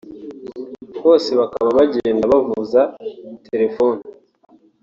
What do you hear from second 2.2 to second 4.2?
bavuza telefoni